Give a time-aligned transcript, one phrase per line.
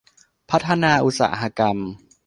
[0.49, 1.77] พัฒนาอุตสาหกรรม